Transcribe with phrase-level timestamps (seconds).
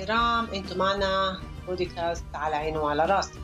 [0.00, 3.40] الكرام انتم معنا بودكاست على عيني وعلى راسي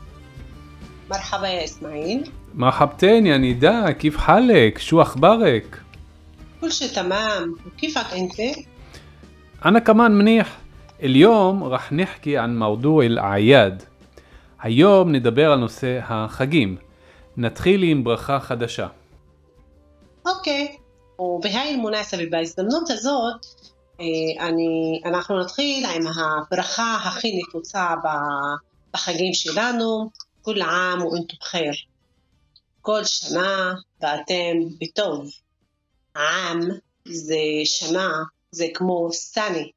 [1.11, 5.81] مرحبا يا اسماعيل مرحبتين يا نداء كيف حالك؟ شو أخبارك؟
[6.61, 8.57] كل شيء تمام وكيفك انت
[9.65, 10.57] أنا كمان منيح
[11.03, 13.83] اليوم رح نحكي عن موضوع الأعياد
[14.63, 16.77] היום נדבר על נושא החגים.
[17.37, 18.87] נתחיל עם ברכה חדשה.
[20.25, 20.77] אוקיי
[21.19, 23.56] ובהי المناسبة בהזדמנות הזאת אה,
[24.40, 27.94] אני, אנחנו נתחיל עם הברכה הכי נפוצה
[28.94, 30.10] בחגים שלנו
[30.42, 31.72] כול עאם ואנתו בחיר
[32.80, 35.30] כל שנה ואתם בטוב.
[36.16, 36.60] עם
[37.04, 38.12] זה שנה
[38.50, 39.70] זה כמו סני.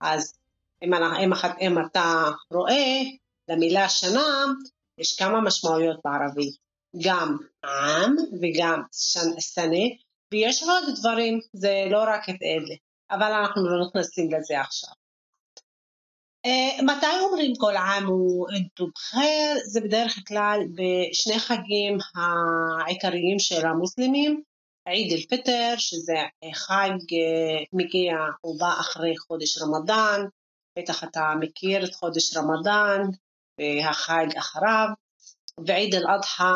[0.00, 0.34] אז
[0.82, 3.00] אם, אם, אם אתה רואה
[3.48, 4.44] למילה שנה
[4.98, 6.56] יש כמה משמעויות בערבית.
[7.02, 8.82] גם עם וגם
[9.40, 9.84] סנה
[10.32, 12.74] ויש עוד דברים זה לא רק את אלה
[13.10, 14.90] אבל אנחנו לא נכנסים לזה עכשיו.
[16.46, 19.58] Uh, מתי אומרים כל עם ואנתו בחיר?
[19.64, 24.42] זה בדרך כלל בשני חגים העיקריים של המוסלמים,
[24.88, 26.16] עיד אל-פיטר, שזה
[26.54, 30.20] חג uh, מגיע, הוא בא אחרי חודש רמדאן,
[30.78, 33.02] בטח אתה מכיר את חודש רמדאן
[33.60, 34.88] והחג אחריו,
[35.66, 36.52] ועיד אל-אדחא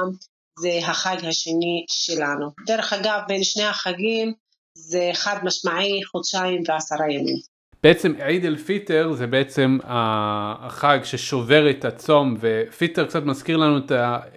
[0.58, 2.50] זה החג השני שלנו.
[2.66, 4.34] דרך אגב, בין שני החגים
[4.74, 7.52] זה חד משמעי חודשיים ועשרה ימים.
[7.82, 13.78] בעצם עיד אל פיטר זה בעצם החג ששובר את הצום ופיטר קצת מזכיר לנו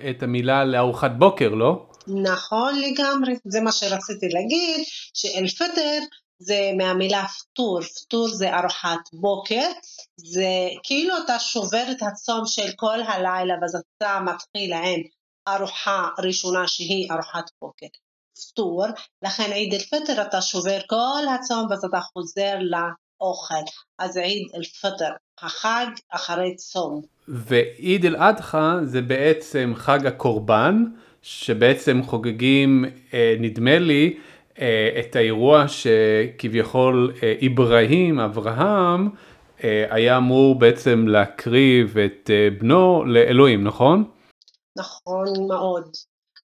[0.10, 1.86] את, המילה לארוחת בוקר לא?
[2.08, 6.00] נכון לגמרי, זה מה שרציתי להגיד, שאל-פטר
[6.40, 9.68] זה מהמילה פטור, פטור זה ארוחת בוקר,
[10.18, 10.50] זה
[10.84, 15.02] כאילו אתה שובר את הצום של כל הלילה ואז אתה מתחיל עם
[15.48, 17.88] ארוחה ראשונה שהיא ארוחת בוקר.
[18.36, 18.86] פטור,
[19.24, 23.64] לכן עיד אל-פטר אתה שובר כל הצום ואז אתה חוזר לאוכל.
[24.00, 27.02] אז עיד אל-פטר, החג אחרי צום.
[27.28, 30.84] ועיד אל אדחא זה בעצם חג הקורבן
[31.22, 34.18] שבעצם חוגגים אה, נדמה לי
[34.60, 39.10] אה, את האירוע שכביכול אה, אברהים אברהם
[39.64, 44.04] אה, היה אמור בעצם להקריב את אה, בנו לאלוהים נכון?
[44.78, 45.90] נכון מאוד.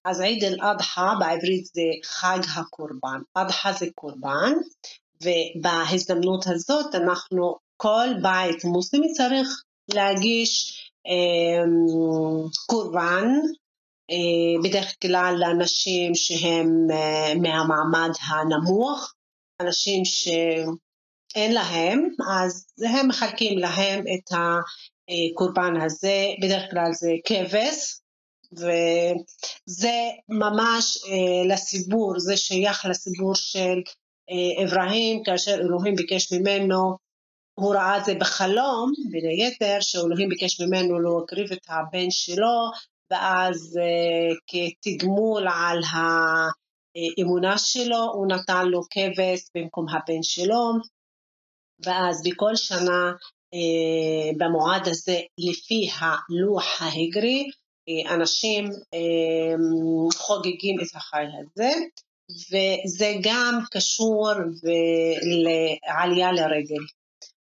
[0.04, 3.20] אז עיד אל-אדחא בעברית זה חג הקורבן.
[3.34, 4.52] אדחא זה קורבן,
[5.22, 9.48] ובהזדמנות הזאת אנחנו, כל בית מוסלמי צריך
[9.94, 11.64] להגיש אה,
[12.66, 13.28] קורבן,
[14.10, 19.14] אה, בדרך כלל לאנשים שהם אה, מהמעמד הנמוך,
[19.60, 22.08] אנשים שאין להם,
[22.42, 28.01] אז הם מחלקים להם את הקורבן הזה, בדרך כלל זה כבש,
[28.52, 29.96] וזה
[30.28, 33.80] ממש אה, לסיפור, זה שייך לסיפור של
[34.30, 36.96] אה, אברהים, כאשר אלוהים ביקש ממנו,
[37.54, 42.70] הוא ראה את זה בחלום, בין היתר, שאלוהים ביקש ממנו להקריב את הבן שלו,
[43.10, 50.72] ואז אה, כתגמול על האמונה שלו, הוא נתן לו כבש במקום הבן שלו,
[51.84, 53.12] ואז בכל שנה
[53.54, 57.50] אה, במועד הזה, לפי הלוח ההגרי,
[58.10, 59.54] אנשים אה,
[60.14, 61.72] חוגגים את החג הזה,
[62.50, 64.30] וזה גם קשור
[65.24, 66.84] לעלייה לרגל.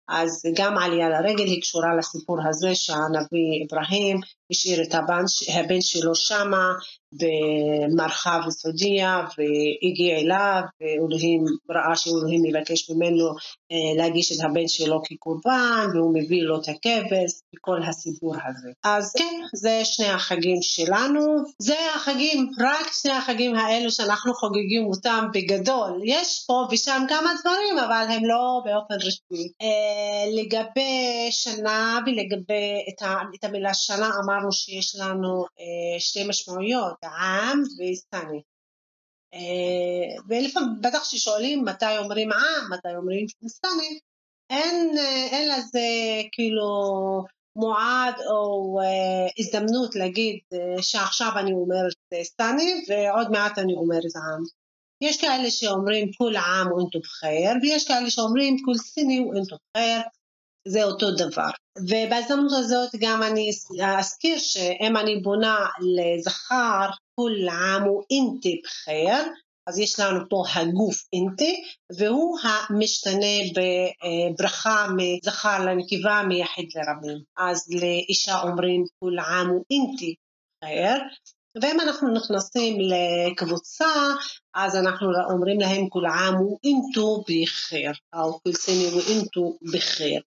[0.08, 4.20] אז גם עלייה לרגל היא קשורה לסיפור הזה שהנביא אברהים
[4.50, 6.72] השאיר את הבן, הבן שלו שמה
[7.12, 13.28] במרחב סעודיה והגיע אליו ואלוהים ראה שאלוהים מבקש ממנו
[13.72, 18.68] אה, להגיש את הבן שלו כקורבן והוא מביא לו את הכבש וכל הסיפור הזה.
[18.84, 25.26] אז כן, זה שני החגים שלנו, זה החגים, רק שני החגים האלו שאנחנו חוגגים אותם
[25.34, 26.00] בגדול.
[26.04, 29.48] יש פה ושם כמה דברים אבל הם לא באופן רשמי.
[29.62, 32.94] אה, לגבי שנה ולגבי
[33.34, 38.42] את המילה שנה אמרנו שיש לנו אה, שתי משמעויות, עם וסני.
[39.34, 43.98] אה, ולפעמים בטח ששואלים מתי אומרים עם, מתי אומרים סני,
[44.50, 45.88] אין, אה, אין לזה
[46.32, 46.68] כאילו
[47.56, 48.78] מועד או
[49.38, 50.38] הזדמנות להגיד
[50.80, 54.42] שעכשיו אני אומרת סטני ועוד מעט אני אומרת עם.
[55.00, 60.00] יש כאלה שאומרים כול עם ואינתו בחיר, ויש כאלה שאומרים כול סיני ואינתו בחיר,
[60.66, 61.50] זה אותו דבר.
[61.78, 63.50] ובהזדמנות הזאת גם אני
[63.98, 69.32] אזכיר שאם אני בונה לזכר כול עם ואינתי בחיר,
[69.68, 71.62] אז יש לנו פה הגוף אינטי,
[71.96, 77.18] והוא המשתנה בברכה מזכר לנקבה מיחיד לרבים.
[77.36, 80.14] אז לאישה אומרים כול עם ואינתי
[80.64, 81.02] חיר,
[81.62, 83.94] ואם אנחנו נכנסים לקבוצה,
[84.54, 90.20] אז אנחנו אומרים להם כול עם ואינתו בחיר, או כול סני ואינתו בחיר.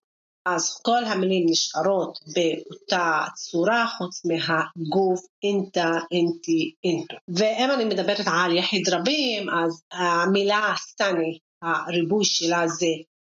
[0.46, 7.16] אז כל המילים נשארות באותה צורה חוץ מהגוף אינטה, אינטי, אינטו.
[7.28, 12.86] ואם אני מדברת על יחיד רבים, אז המילה סטני, הריבוי שלה זה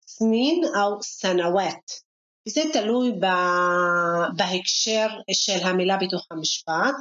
[0.08, 1.92] סנין או סנוואט.
[2.48, 3.12] וזה תלוי
[4.36, 6.96] בהקשר של המילה בתוך המשפט.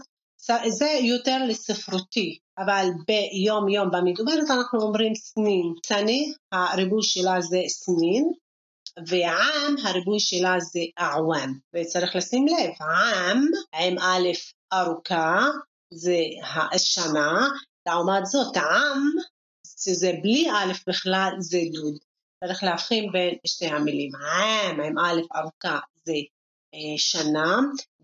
[0.68, 5.74] זה יותר לספרותי, אבל ביום יום במדוברת אנחנו אומרים סנין.
[5.86, 8.32] סני, הריבוי שלה זה סנין,
[9.06, 14.28] ועם הריבוי שלה זה אעוואם, וצריך לשים לב, עם עם א'
[14.72, 15.46] ארוכה
[15.92, 16.18] זה
[16.72, 17.48] השנה,
[17.86, 19.02] לעומת זאת עם
[19.80, 21.98] שזה בלי א' בכלל זה דוד.
[22.44, 26.12] צריך להבחין בין שתי המילים, עם עם א' ארוכה זה
[26.74, 27.56] אה, שנה,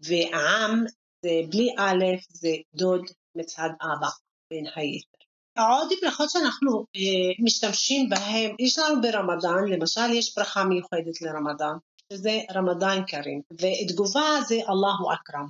[0.02, 0.84] ועם
[1.22, 3.04] זה בלי א' זה דוד
[3.34, 4.08] מצד אבא
[4.50, 5.11] בין היתר.
[5.58, 11.76] עוד ברכות שאנחנו אה, משתמשים בהן, יש לנו ברמדאן, למשל יש ברכה מיוחדת לרמדאן,
[12.12, 15.46] שזה רמדאן קרים, ותגובה זה אללהו אכרם.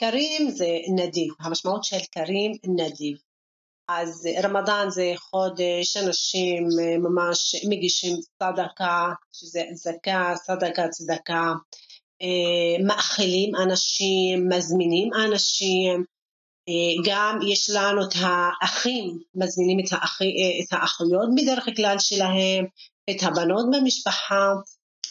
[0.00, 3.18] קרים זה נדיב, המשמעות של קרים נדיב.
[3.88, 11.52] אז רמדאן זה חודש, אנשים אה, ממש מגישים צדקה, שזה זקה, צדקה, צדקה,
[12.22, 16.04] אה, מאכילים אנשים, מזמינים אנשים,
[17.04, 20.26] גם יש לנו את האחים, מזמינים את, האח, אה,
[20.64, 22.64] את האחיות בדרך כלל שלהם,
[23.10, 24.52] את הבנות במשפחה.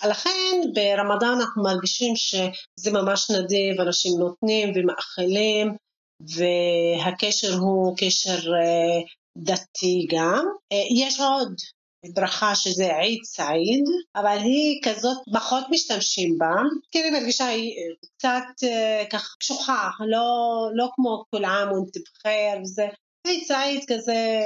[0.09, 5.75] לכן ברמדאן אנחנו מרגישים שזה ממש נדיב, אנשים נותנים ומאכילים,
[6.21, 9.01] והקשר הוא קשר אה,
[9.37, 10.45] דתי גם.
[10.95, 11.53] יש עוד
[12.05, 13.83] ברכה שזה עיד סעיד,
[14.15, 16.55] אבל היא כזאת, פחות משתמשים בה,
[16.91, 17.73] כי אני מרגישה היא
[18.17, 22.87] קצת אה, ככה קשוחה, לא, לא כמו כל עם ונתבחר וזה,
[23.27, 24.39] עיד סעיד כזה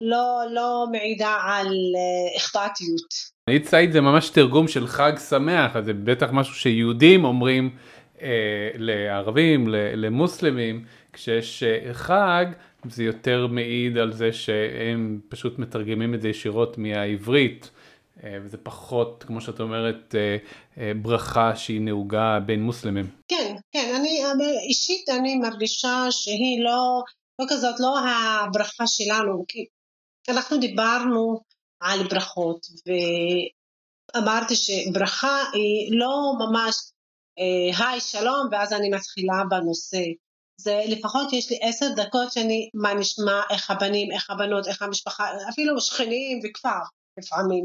[0.00, 3.36] לא, לא מעידה על אה, אכפתיות.
[3.50, 7.76] עיד סעיד זה ממש תרגום של חג שמח, אז זה בטח משהו שיהודים אומרים
[8.22, 12.46] אה, לערבים, למוסלמים, כשיש אה, חג
[12.90, 17.70] זה יותר מעיד על זה שהם פשוט מתרגמים את זה ישירות מהעברית,
[18.24, 20.36] אה, וזה פחות, כמו שאת אומרת, אה,
[20.78, 23.10] אה, ברכה שהיא נהוגה בין מוסלמים.
[23.28, 24.22] כן, כן, אני
[24.68, 27.02] אישית אני מרגישה שהיא לא,
[27.40, 29.64] לא כזאת, לא הברכה שלנו, כי
[30.28, 31.40] אנחנו דיברנו
[31.80, 32.66] על ברכות,
[34.16, 36.74] ואמרתי שברכה היא לא ממש
[37.78, 40.02] היי שלום ואז אני מתחילה בנושא.
[40.56, 45.30] זה לפחות יש לי עשר דקות שאני, מה נשמע, איך הבנים, איך הבנות, איך המשפחה,
[45.48, 46.80] אפילו שכנים וכפר
[47.18, 47.64] לפעמים.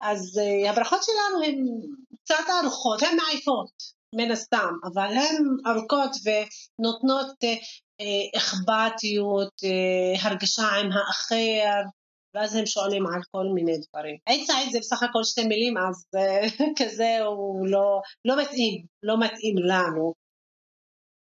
[0.00, 1.64] אז uh, הברכות שלנו הן
[2.24, 3.70] קצת ארוכות, הן מעייפות
[4.14, 11.82] מן הסתם, אבל הן ארוכות ונותנות uh, אכפתיות, uh, הרגשה עם האחר,
[12.34, 14.16] ואז הם שואלים על כל מיני דברים.
[14.26, 16.06] עץ העץ זה בסך הכל שתי מילים, אז
[16.78, 20.25] כזה הוא לא, לא מתאים, לא מתאים לנו.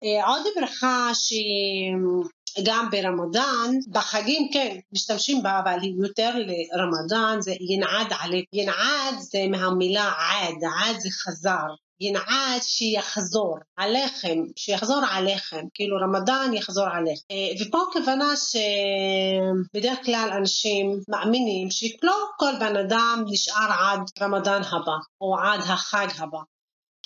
[0.04, 8.14] אה, עוד ברכה שגם ברמדאן, בחגים כן, משתמשים בה, אבל היא יותר לרמדאן, זה ינעד
[8.20, 8.46] עליך.
[8.54, 11.68] ינעד זה מהמילה עד, עד זה חזר.
[12.02, 17.24] ינעד שיחזור עליכם, שיחזור עליכם, כאילו רמדאן יחזור עליכם.
[17.32, 24.98] אה, ופה הכוונה שבדרך כלל אנשים מאמינים שלא כל בן אדם נשאר עד רמדאן הבא,
[25.22, 26.40] או עד החג הבא.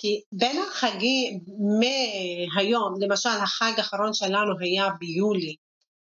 [0.06, 1.40] כי בין החגים,
[1.78, 5.54] מהיום, למשל החג האחרון שלנו היה ביולי,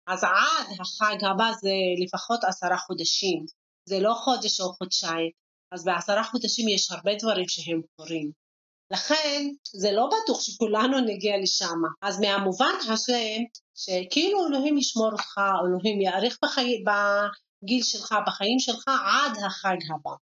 [0.07, 1.71] אז עד החג הבא זה
[2.05, 3.47] לפחות עשרה חודשים,
[3.89, 5.31] זה לא חודש או חודשיים,
[5.73, 8.31] אז בעשרה חודשים יש הרבה דברים שהם קורים.
[8.91, 11.81] לכן זה לא בטוח שכולנו נגיע לשם.
[12.03, 13.37] אז מהמובן הזה,
[13.75, 16.85] שכאילו אלוהים ישמור אותך, אלוהים יאריך בחי...
[16.85, 20.15] בגיל שלך, בחיים שלך, עד החג הבא.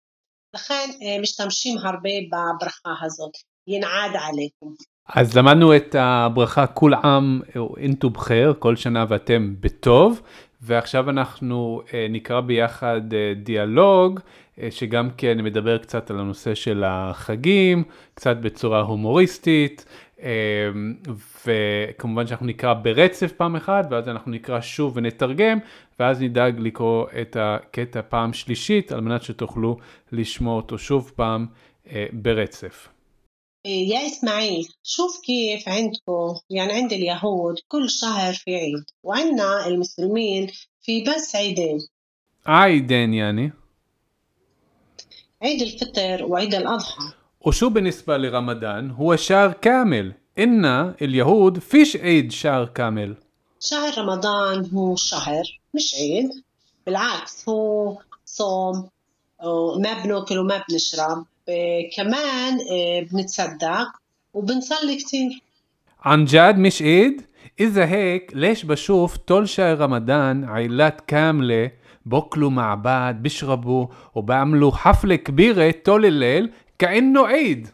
[0.55, 3.50] לכן אה, משתמשים הרבה בברכה הזאת.
[3.69, 4.85] ינעד עליכם.
[5.09, 7.41] אז למדנו את הברכה כול עם
[7.77, 10.23] אינטו בחיר, כל שנה ואתם בטוב,
[10.63, 14.21] ועכשיו אנחנו אה, נקרא ביחד אה, דיאלוג,
[14.61, 19.85] אה, שגם כן מדבר קצת על הנושא של החגים, קצת בצורה הומוריסטית,
[21.47, 25.59] וכמובן שאנחנו נקרא ברצף פעם אחת, ואז אנחנו נקרא שוב ונתרגם,
[26.01, 29.77] ואז נדאג לקרוא את הקטע פעם שלישית, על מנת שתוכלו
[30.13, 31.47] לשמוע אותו שוב פעם
[32.13, 32.89] ברצף.
[33.65, 40.51] يا إسماعيل شوف كيف عندكم يعني عند اليهود كل شهر في عيد وعندنا المسلمين
[40.83, 41.79] في بس عيدين.
[42.47, 43.53] عيدين يعني؟
[45.43, 47.13] عيد الفطر وعيد الأضحى.
[47.41, 50.15] وشو بالنسبة لرمضان؟ هو شهر كامل.
[50.39, 50.65] إن
[51.03, 53.17] اليهود فيش عيد شهر كامل.
[53.61, 56.31] شهر رمضان هو شهر مش عيد.
[56.87, 58.89] بالعكس هو صوم
[59.45, 61.27] وما بناكل وما بنشرب.
[61.97, 62.59] كمان
[63.13, 63.89] بنتصدق
[64.35, 65.43] وبنصلي كتير.
[66.01, 67.23] عن جد مش عيد؟
[67.61, 71.71] إذا هيك ليش بشوف طول شهر رمضان عائلات كاملة
[72.07, 77.69] بأكلوا مع بعض بيشربوا وبعملوا حفلة كبيرة طول الليل كأنه عيد؟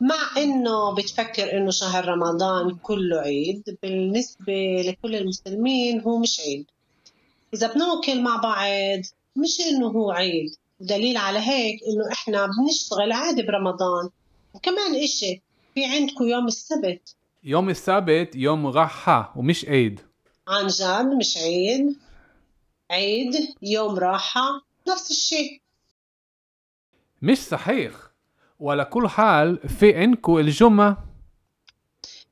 [0.00, 6.66] مع إنه بتفكر إنه شهر رمضان كله عيد بالنسبة لكل المسلمين هو مش عيد.
[7.54, 9.00] إذا بناكل مع بعض
[9.36, 10.50] مش إنه هو عيد.
[10.80, 14.10] ودليل على هيك إنه إحنا بنشتغل عادي برمضان.
[14.54, 15.42] وكمان إشي
[15.74, 17.16] في عندكم يوم السبت.
[17.44, 20.00] يوم السبت يوم راحة ومش عيد.
[20.48, 21.96] عن جد مش عيد.
[22.90, 24.42] عيد يوم راحة
[24.88, 25.60] نفس الشيء.
[27.22, 27.92] مش صحيح.
[28.60, 31.04] وعلى كل حال في عندكم الجمعة.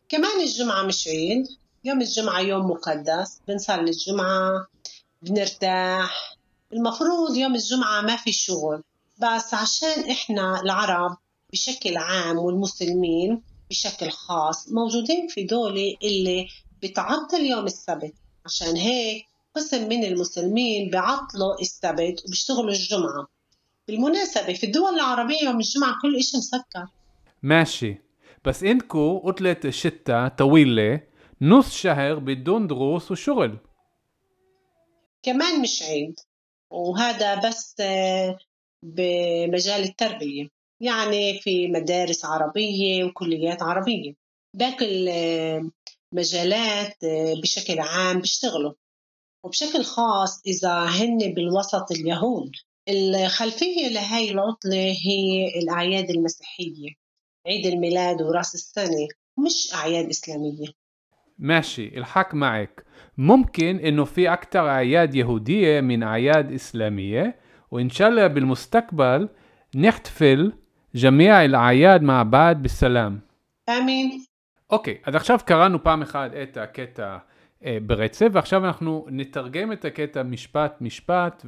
[0.09, 1.47] كمان الجمعة مش عيد.
[1.85, 3.41] يوم الجمعة يوم مقدس.
[3.49, 4.67] بنصلي الجمعة
[5.23, 6.38] بنرتاح.
[6.73, 8.83] المفروض يوم الجمعة ما في شغل
[9.19, 11.17] بس عشان إحنا العرب
[11.53, 16.49] بشكل عام والمسلمين بشكل خاص موجودين في دولة اللي
[16.83, 18.15] بتعطل يوم السبت.
[18.45, 19.25] عشان هيك
[19.57, 23.29] قسم من المسلمين بيعطلوا السبت وبيشتغلوا الجمعة.
[23.89, 26.87] بالمناسبة في الدول العربية يوم الجمعة كل إشي مسكر.
[27.43, 27.97] ماشي.
[28.45, 31.01] بس إنكو عطلة الشتاء طويلة
[31.43, 33.59] نص شهر بدون دروس وشغل.
[35.23, 36.21] كمان مش عيد
[36.71, 38.39] وهذا بس آه،
[38.85, 40.49] بمجال التربية.
[40.83, 44.15] يعني في مدارس عربية وكليات عربية.
[44.57, 44.87] باقي
[46.13, 48.73] المجالات آه، بشكل عام بيشتغلوا.
[49.45, 52.53] وبشكل خاص إذا هن بالوسط اليهود.
[52.89, 56.95] الخلفية لهي العطلة هي الأعياد المسيحية
[57.47, 59.09] عيد الميلاد وراس السنة
[59.47, 60.78] مش أعياد إسلامية.
[61.40, 62.84] ماشي الحق معك
[63.18, 67.36] ممكن انه في اكثر اعياد يهودية من اعياد اسلامية
[67.72, 69.30] وان شاء الله بالمستقبل
[69.76, 70.54] نحتفل
[70.96, 73.20] جميع الاعياد مع بعض بالسلام.
[73.70, 74.26] امين.
[74.70, 77.18] אוקיי, אז עכשיו קראנו פעם אחת את הקטע
[77.66, 81.46] אה, ברצף, ועכשיו אנחנו נתרגם את הקטע משפט משפט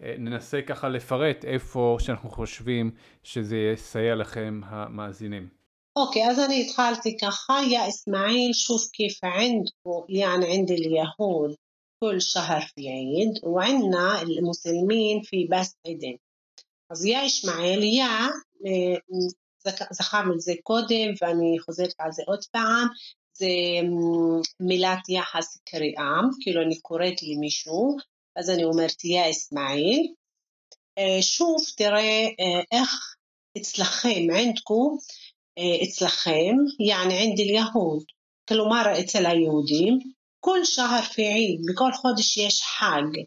[0.00, 2.90] וננסה ככה לפרט איפה שאנחנו חושבים
[3.22, 5.57] שזה יסייע לכם המאזינים.
[5.96, 11.56] اوكي אז אני התחלתי ככה, يا اسماعيل شوف كيف عندكم يعني عند اليهود
[12.00, 16.18] كل شهر في عيد وعندنا المسلمين في بس عيدين
[16.90, 18.30] אז يا اسماعيل يا
[19.92, 22.88] זכרנו את זה קודם ואני חוזרת על זה עוד פעם,
[23.38, 23.46] זה
[24.60, 27.96] מילת יחס קריאה, כאילו אני קוראת למישהו,
[28.36, 30.12] אז אני אומרת יא אסמאעיל.
[31.20, 32.28] שוב תראה
[32.72, 33.16] איך
[33.58, 34.98] אצלכם, ענדכו,
[35.59, 38.03] אה, אצלכם, יעני ענד אל-יהוד,
[38.49, 39.99] כלומר אצל היהודים,
[40.39, 43.21] כל שהר في עיד, בכל חודש יש חג,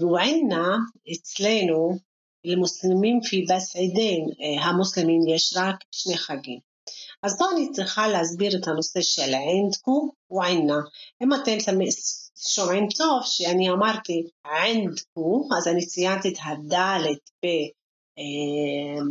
[0.00, 0.76] וענה
[1.12, 1.98] אצלנו
[2.44, 6.58] למוסלמים פי בס עידין, אה, המוסלמים יש רק שני חגים.
[7.22, 10.80] אז פה אני צריכה להסביר את הנושא של ענדקו וענה.
[11.22, 11.56] אם אתם
[12.48, 17.46] שומעים טוב שאני אמרתי ענדקו, אז אני ציינתי את הדלת ב...
[18.18, 19.02] אה,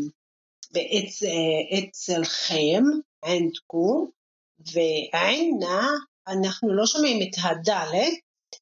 [0.73, 2.83] ואצלכם,
[3.25, 4.11] ענדכו,
[4.73, 5.87] ועינה,
[6.27, 8.13] אנחנו לא שומעים את הדלת,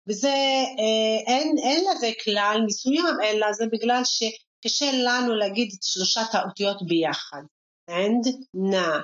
[0.07, 0.33] וזה,
[0.79, 6.87] אה, אין, אין לזה כלל מסוים, אלא זה בגלל שקשה לנו להגיד את שלושת האותיות
[6.87, 7.41] ביחד.
[7.89, 8.99] ענד, נא.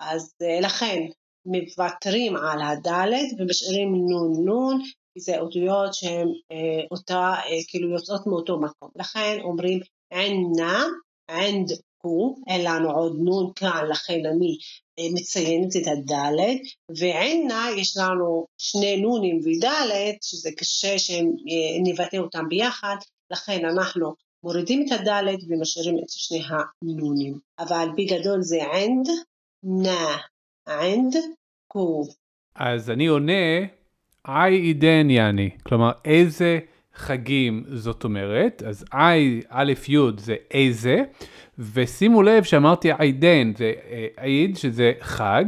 [0.00, 1.02] אז אה, לכן
[1.46, 4.82] מוותרים על הדלת ומשאירים נון נון,
[5.14, 7.34] כי זה אותיות שהן אה, אותה,
[7.68, 8.90] כאילו יוצאות מאותו מקום.
[8.96, 9.80] לכן אומרים
[10.12, 10.84] ענה,
[11.30, 11.72] ענד
[12.04, 14.58] הוא, אין לנו עוד נון כאן, לכן אני
[14.98, 16.60] אה, מציינת את הדלת,
[16.98, 22.96] ועינה יש לנו שני נונים ודלת, שזה קשה שנבטא אותם ביחד,
[23.30, 27.38] לכן אנחנו מורידים את הדלת ומשאירים את שני הנונים.
[27.58, 29.06] אבל בגדול זה ענד,
[29.62, 30.16] נא,
[30.68, 31.14] ענד,
[31.66, 32.04] קו.
[32.54, 33.66] אז אני עונה,
[34.28, 36.58] איי עידן יעני, כלומר איזה
[36.96, 41.02] חגים זאת אומרת, אז איי, א' י' זה איזה,
[41.58, 45.44] ושימו לב שאמרתי עידן, זה אה, עיד שזה חג,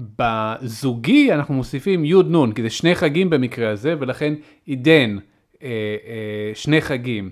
[0.00, 4.34] ובזוגי אנחנו מוסיפים י' נ', כי זה שני חגים במקרה הזה, ולכן
[4.66, 5.18] עידן,
[5.62, 5.68] אה,
[6.06, 7.30] אה, שני חגים.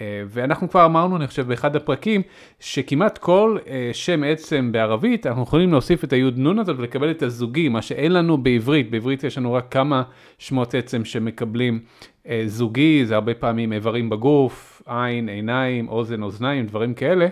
[0.00, 2.22] אה, ואנחנו כבר אמרנו, אני חושב, באחד הפרקים,
[2.60, 7.22] שכמעט כל אה, שם עצם בערבית, אנחנו יכולים להוסיף את היוד נון הזאת ולקבל את
[7.22, 8.90] הזוגי, מה שאין לנו בעברית.
[8.90, 10.02] בעברית יש לנו רק כמה
[10.38, 11.80] שמות עצם שמקבלים
[12.28, 17.28] אה, זוגי, זה הרבה פעמים איברים בגוף, עין, עיניים, אוזן, אוזניים, דברים כאלה,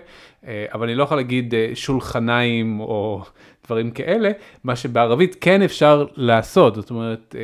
[0.73, 3.21] אבל אני לא יכול להגיד שולחניים או
[3.65, 4.31] דברים כאלה,
[4.63, 7.35] מה שבערבית כן אפשר לעשות, זאת אומרת,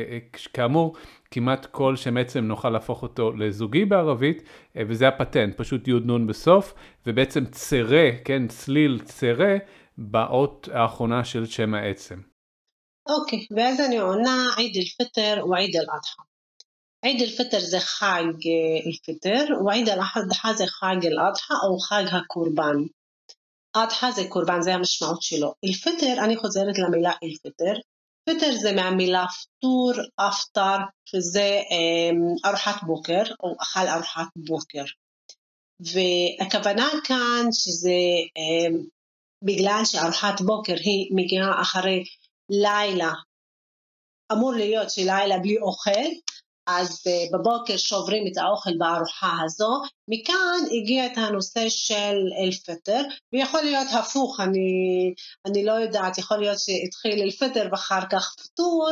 [0.52, 0.94] כאמור,
[1.34, 4.42] כמעט כל שם עצם נוכל להפוך אותו לזוגי בערבית,
[4.76, 6.74] אה, וזה הפטנט, פשוט י' נ' בסוף,
[7.06, 9.54] ובעצם צרה, כן, צליל צרה,
[9.98, 12.20] באות האחרונה של שם העצם.
[13.08, 16.22] אוקיי, ואז אני עונה עיד אל-פטר ועיד אל-אדחא.
[17.02, 22.76] עיד אל-פטר זה חג אה, אל-פטר, ועיד אל-אדחא זה חג אל-אדחא או חג הקורבן.
[23.76, 25.54] אדחא זה קורבן, זה המשמעות שלו.
[25.64, 27.74] אל-פטר, אני חוזרת למילה אל-פטר,
[28.24, 31.60] פטר זה מהמילה פטור, אפטר, שזה
[32.44, 34.84] ארוחת בוקר, או אכל ארוחת בוקר.
[35.80, 37.98] והכוונה כאן שזה
[39.44, 42.04] בגלל שארוחת בוקר היא מגיעה אחרי
[42.50, 43.12] לילה,
[44.32, 46.10] אמור להיות שלילה בלי אוכל,
[46.66, 53.02] אז אה, בבוקר שוברים את האוכל בארוחה הזו, מכאן הגיע את הנושא של אל-פטר,
[53.32, 55.14] ויכול להיות הפוך, אני,
[55.46, 58.90] אני לא יודעת, יכול להיות שהתחיל אל-פטר ואחר כך פטור,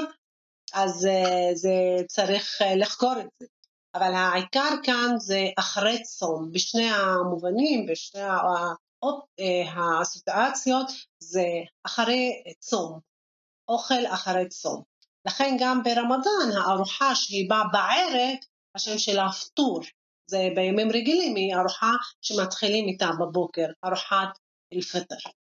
[0.75, 1.75] אז אה, זה
[2.07, 3.47] צריך אה, לחקור את זה.
[3.95, 8.23] אבל העיקר כאן זה אחרי צום, בשני המובנים, בשני
[9.77, 10.87] הסיטואציות,
[11.19, 11.47] זה
[11.87, 13.01] אחרי צום,
[13.69, 14.92] אוכל אחרי צום.
[15.27, 18.37] לכן גם ברמדאן הארוחה שהיא באה בערב,
[18.75, 19.81] השם שלה פטור.
[20.27, 24.39] זה בימים רגילים היא ארוחה שמתחילים איתה בבוקר, ארוחת
[24.73, 25.31] אל-פטר.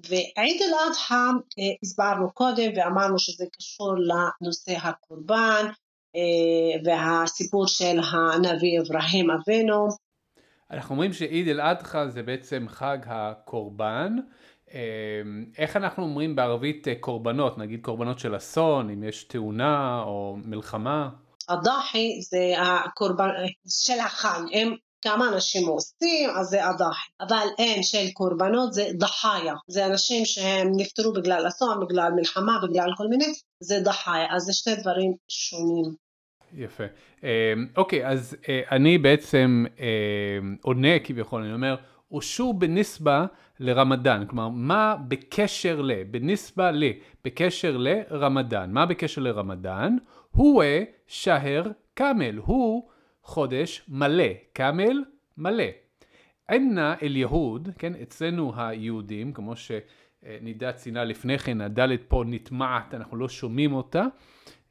[0.00, 1.14] ועיד אל-אדחא
[1.58, 5.66] אה, הסברנו קודם ואמרנו שזה קשור לנושא הקורבן
[6.16, 9.88] אה, והסיפור של הנביא אברהם אבינו.
[10.70, 14.16] אנחנו אומרים שעיד אל-אדחא זה בעצם חג הקורבן.
[14.74, 20.36] אמ, איך אנחנו אומרים בערבית אה, קורבנות, נגיד קורבנות של אסון, אם יש תאונה או
[20.44, 21.08] מלחמה?
[21.48, 23.28] הדחי זה הקורבן
[23.68, 27.08] של החג, הם כמה אנשים עושים, אז זה הדחי.
[27.20, 32.90] אבל אין של קורבנות זה דחיה, זה אנשים שהם נפטרו בגלל אסון, בגלל מלחמה, בגלל
[32.96, 35.94] כל מיני, זה דחיה, אז זה שני דברים שונים.
[36.54, 36.84] יפה.
[37.22, 37.28] אמ,
[37.76, 41.76] אוקיי, אז אה, אני בעצם אמ, עונה כביכול, אני אומר,
[42.10, 43.26] אושור בנסבה
[43.60, 46.84] לרמדאן, כלומר, מה בקשר ל, בנסבה ל,
[47.24, 49.96] בקשר לרמדאן, מה בקשר לרמדאן?
[50.30, 50.62] הוא
[51.06, 52.88] שהר קאמל, הוא
[53.22, 55.04] חודש מלא, קאמל
[55.38, 55.64] מלא.
[56.50, 63.16] ענה אל יהוד, כן, אצלנו היהודים, כמו שנידה ציינה לפני כן, הדלת פה נטמעת, אנחנו
[63.16, 64.04] לא שומעים אותה,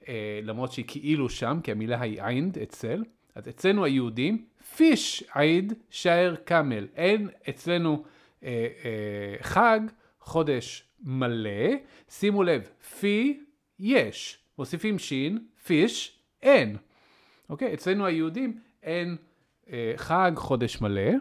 [0.07, 3.03] אה, למרות שהיא כאילו שם, כי המילה היא עינד אצל,
[3.35, 4.45] אז אצלנו היהודים,
[4.75, 6.87] פיש עיד שער קאמל.
[6.95, 8.03] אין אצלנו
[8.43, 8.49] אה,
[8.85, 9.79] אה, חג,
[10.19, 11.69] חודש מלא.
[12.09, 13.43] שימו לב, פי
[13.79, 14.37] יש.
[14.57, 16.77] מוסיפים שין, פיש אין.
[17.49, 17.73] אוקיי?
[17.73, 19.17] אצלנו היהודים אין
[19.69, 21.11] אה, חג, חודש מלא.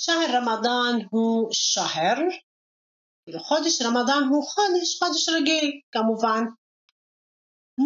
[0.00, 2.18] שער רמדאן הוא שער,
[3.38, 6.44] חודש רמדאן הוא חודש, חודש רגיל כמובן.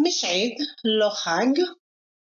[0.03, 0.57] משעיד,
[0.99, 1.80] לא חג,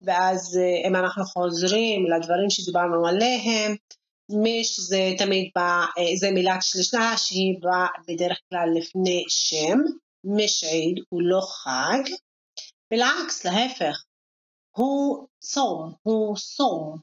[0.04, 3.76] ואז אה, אם אנחנו חוזרים לדברים שדיברנו עליהם,
[4.30, 9.78] מיש זה תמיד בא, אה, זה מילת שלישה שהיא באה בדרך כלל לפני שם,
[10.24, 12.12] משעיד הוא לא חג,
[12.92, 14.04] ולעקס, להפך,
[14.76, 16.98] הוא צום, הוא צום.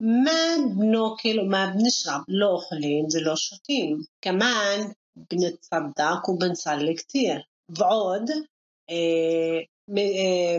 [0.00, 3.98] מה בנוקל ומה בנשרב, לא אוכלים ולא שותים.
[4.22, 4.80] כמובן,
[5.16, 7.40] בנצדק ובנצלק תיר.
[7.68, 8.30] ועוד,
[8.90, 9.60] אה,
[9.98, 10.56] אה,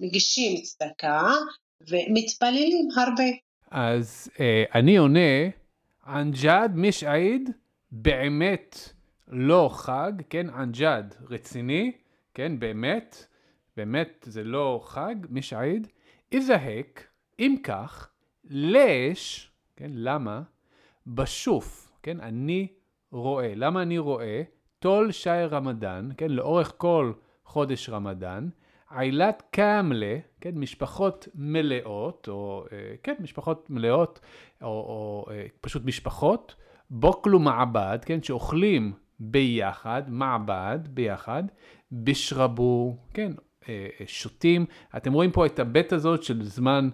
[0.00, 1.32] מגישים צדקה
[1.80, 3.30] ומתפללים הרבה.
[3.70, 5.48] אז אה, אני עונה,
[6.06, 7.50] ענג'אד משעיד
[7.92, 8.92] באמת
[9.28, 11.92] לא חג, כן, ענג'אד רציני,
[12.34, 13.26] כן, באמת,
[13.76, 15.86] באמת זה לא חג, משעיד,
[16.32, 17.06] איזהק,
[17.38, 18.10] אם כך,
[18.50, 20.42] לש, כן, למה?
[21.06, 22.66] בשוף, כן, אני
[23.12, 23.52] רואה.
[23.56, 24.42] למה אני רואה?
[24.78, 27.12] תול שי רמדאן, כן, לאורך כל
[27.44, 28.48] חודש רמדאן,
[28.90, 34.20] עילת קאמלה, כן, משפחות מלאות, או אה, כן, משפחות מלאות,
[34.62, 36.54] או, או אה, פשוט משפחות,
[36.90, 41.42] בוקלו מעבד, כן, שאוכלים ביחד, מעבד, ביחד,
[41.90, 43.32] בישרבו, כן,
[44.06, 44.66] שותים.
[44.96, 46.88] אתם רואים פה את הבית הזאת של זמן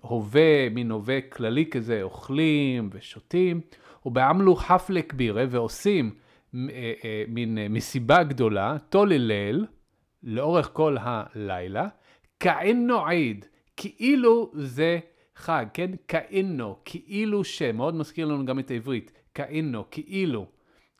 [0.00, 3.60] הווה, מין הווה כללי כזה, אוכלים ושותים.
[4.06, 6.14] ובעמלו חפלק בירה ועושים
[7.28, 9.66] מין מסיבה גדולה, תוללל,
[10.23, 11.87] לאורך כל הלילה,
[12.39, 13.45] כאינו עיד,
[13.77, 14.99] כאילו זה
[15.35, 15.91] חג, כן?
[16.07, 20.45] כאינו, כאילו ש, מאוד מזכיר לנו גם את העברית, כאינו, כאילו,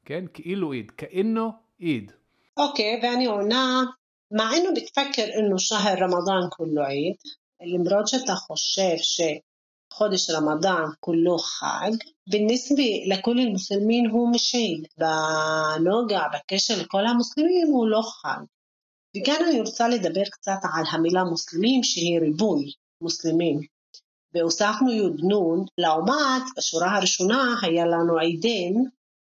[0.05, 0.25] כן?
[0.33, 2.11] כאילו עיד, כאינו עיד.
[2.57, 3.83] אוקיי, okay, ואני עונה,
[4.31, 7.15] מע אינו בתפקר אינו שהר רמדאן כולו עיד,
[7.61, 11.91] למרות שאתה חושב שחודש רמדאן כולו חג,
[12.29, 18.43] بالنسبة לכל המוסלמים הוא משעיד, בנוגע, בקשר לכל המוסלמים הוא לא חג.
[19.16, 23.60] וכאן אני רוצה לדבר קצת על המילה מוסלמים שהיא ריבוי מוסלמים.
[24.34, 28.80] והוספנו י"ן, לעומת בשורה הראשונה היה לנו עידן,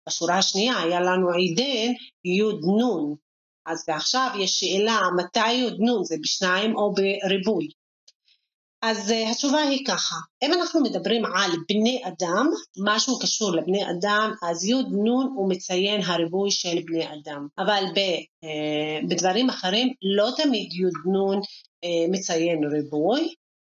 [0.09, 1.93] בשורה השנייה היה לנו עידן
[2.25, 3.15] י"ן.
[3.67, 7.69] אז ועכשיו יש שאלה מתי י"ן, זה בשניים או בריבוי.
[8.89, 12.51] אז uh, התשובה היא ככה, אם אנחנו מדברים על בני אדם,
[12.85, 17.99] משהו קשור לבני אדם, אז י' נ' הוא מציין הריבוי של בני אדם, אבל ב,
[17.99, 23.35] uh, בדברים אחרים לא תמיד י' נ' uh, מציין ריבוי,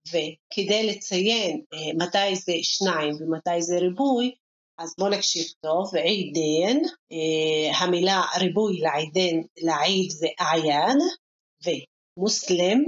[0.08, 4.34] וכדי לציין uh, מתי זה שניים ומתי זה ריבוי,
[4.78, 6.78] אז בואו נקשיב טוב, עידן,
[7.12, 10.98] uh, המילה ריבוי לעידן, לעיד זה אעיין,
[11.64, 12.84] ומוסלם,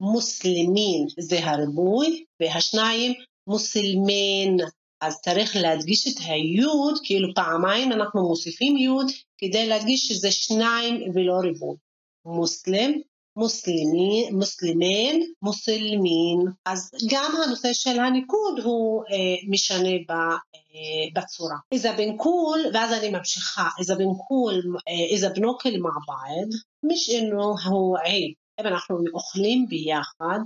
[0.00, 3.12] מוסלמין זה הריבוי, והשניים
[3.46, 4.56] מוסלמין.
[5.00, 9.06] אז צריך להדגיש את היוד, כאילו פעמיים אנחנו מוסיפים יוד,
[9.38, 11.76] כדי להדגיש שזה שניים ולא ריבוי.
[12.24, 12.92] מוסלם,
[13.36, 16.38] מוסלמי, מוסלמין, מוסלמין.
[16.66, 21.56] אז גם הנושא של הניקוד הוא אה, משנה ב, אה, בצורה.
[21.72, 26.48] إذا بنقول, ואז אני ממשיכה, إذا بنقول, אה, إذا بناكل مع بعض,
[26.82, 30.39] مش إنه هو عيب אם אנחנו אוכלים ביחד,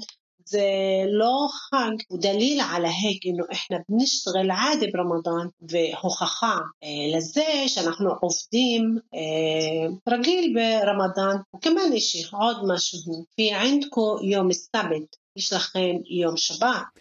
[0.50, 0.62] זה
[1.08, 8.10] לא חג, הוא דליל על ההק, אינו איחנא בנשתגל עאדי ברמדאן, והוכחה אה, לזה שאנחנו
[8.22, 16.38] עובדים אה, רגיל ברמדאן, וכמובן יש עוד משהו, פי עינדקו יום סבת, יש לכם יום
[16.38, 17.00] שבת.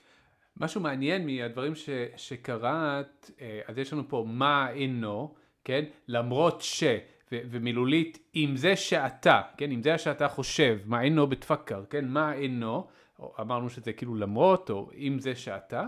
[0.56, 5.84] משהו מעניין מהדברים ש, שקראת, אה, אז יש לנו פה מה אינו, כן?
[6.08, 6.84] למרות ש,
[7.32, 12.86] ומילולית עם זה שאתה, כן, עם זה שאתה חושב, מה אינו בתפקר, כן, מה אינו,
[13.40, 15.84] אמרנו שזה כאילו למרות, או עם זה שאתה,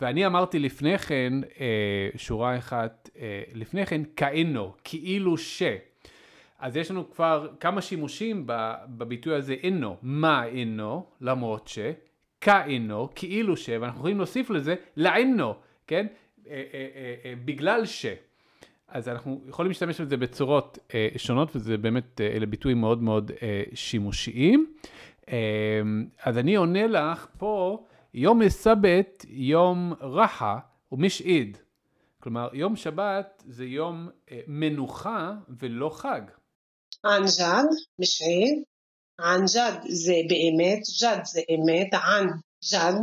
[0.00, 5.62] ואני אמרתי לפני כן, אה, שורה אחת אה, לפני כן, כאינו, כאילו ש.
[6.58, 8.42] אז יש לנו כבר כמה שימושים
[8.88, 11.78] בביטוי הזה אינו, מה אינו, למרות ש,
[12.40, 15.54] כאינו, כאילו ש, ואנחנו יכולים להוסיף לזה לעינו,
[15.86, 16.06] כן,
[16.46, 18.06] אה, אה, אה, אה, בגלל ש.
[18.92, 23.30] אז אנחנו יכולים להשתמש בזה בצורות אה, שונות, וזה באמת, אה, אלה ביטויים מאוד מאוד
[23.42, 24.74] אה, שימושיים.
[25.28, 25.80] אה,
[26.22, 30.58] אז אני עונה לך פה, יום סבת, יום רחה
[30.92, 31.58] ומשעיד.
[32.20, 36.22] כלומר, יום שבת זה יום אה, מנוחה ולא חג.
[37.04, 37.64] ענג'ד,
[37.98, 38.62] משעיד.
[39.20, 42.26] ענג'ד זה באמת, ג'ד זה אמת, ען
[42.72, 43.00] ג'ד,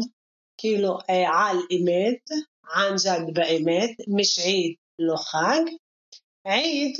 [0.57, 2.29] כאילו אה, על אמת,
[2.75, 5.61] ענג'ד באמת, משעיד לא חג,
[6.43, 6.97] עיד,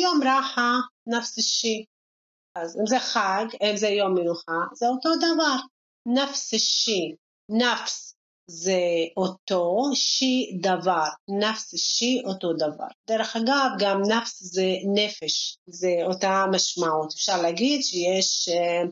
[0.00, 0.72] יום רחה,
[1.06, 1.84] נפס שי.
[2.54, 5.56] אז אם זה חג, אם זה יום מנוחה, זה אותו דבר.
[6.06, 7.14] נפס שי,
[7.48, 8.80] נפס זה
[9.16, 12.86] אותו, שי דבר, נפס שי אותו דבר.
[13.08, 17.12] דרך אגב, גם נפס זה נפש, זה אותה משמעות.
[17.12, 18.82] אפשר להגיד שיש, אה,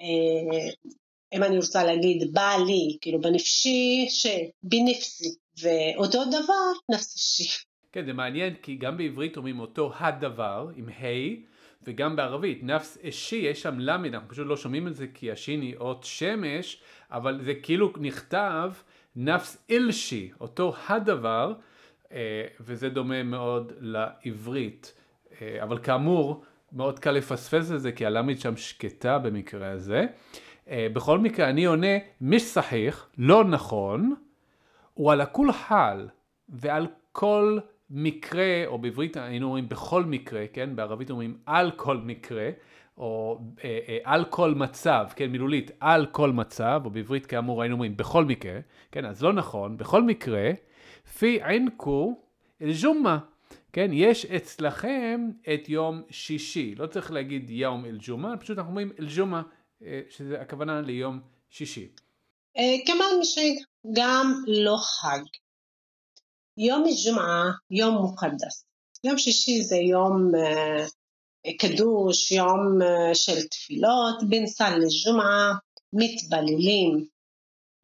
[0.00, 0.72] אה,
[1.34, 7.71] אם אני רוצה להגיד, בא לי, כאילו בנפשי, שבנפסי, ואותו דבר, נפס שי.
[7.92, 11.52] כן, זה מעניין כי גם בעברית אומרים אותו הדבר עם ה'
[11.82, 15.60] וגם בערבית, נפס אשי, יש שם למד, אנחנו פשוט לא שומעים את זה כי השין
[15.60, 18.72] היא אות שמש, אבל זה כאילו נכתב
[19.16, 21.52] נפס אלשי, אותו הדבר,
[22.12, 24.94] אה, וזה דומה מאוד לעברית.
[25.40, 30.06] אה, אבל כאמור, מאוד קל לפספס את זה כי הלמד שם שקטה במקרה הזה.
[30.68, 34.14] אה, בכל מקרה, אני עונה, מיש סחיח, לא נכון,
[34.94, 36.08] הוא על הכול חל
[36.48, 37.58] ועל כל
[37.92, 40.76] מקרה, או בעברית היינו אומרים בכל מקרה, כן?
[40.76, 42.50] בערבית אומרים על כל מקרה,
[42.96, 45.26] או אה, אה, על כל מצב, כן?
[45.26, 48.60] מילולית, על כל מצב, או בעברית כאמור היינו אומרים בכל מקרה,
[48.92, 49.04] כן?
[49.04, 50.50] אז לא נכון, בכל מקרה,
[51.18, 52.20] פי עינקו
[52.62, 53.16] אל-ג'ומא,
[53.72, 53.90] כן?
[53.92, 59.40] יש אצלכם את יום שישי, לא צריך להגיד יום אל-ג'ומא, פשוט אנחנו אומרים אל-ג'ומא,
[59.84, 61.88] אה, שזה הכוונה ליום שישי.
[62.86, 65.22] כמובן שגם לא חג.
[66.57, 68.65] יום ג'ומעה, יום מוקדס.
[69.03, 72.79] יום שישי זה יום uh, קדוש, יום
[73.13, 75.53] של תפילות, בנסל לג'ומעה,
[75.93, 77.07] מתפללים.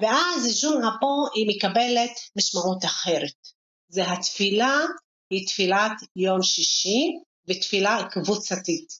[0.01, 3.47] ואז ג'ומעה פה היא מקבלת משמעות אחרת.
[3.89, 4.79] זה התפילה
[5.29, 7.11] היא תפילת יום שישי
[7.47, 8.99] ותפילה קבוצתית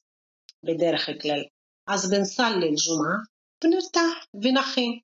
[0.63, 1.43] בדרך כלל.
[1.87, 3.17] אז בנסל לג'ומעה
[3.63, 4.99] ונרתח ונחים.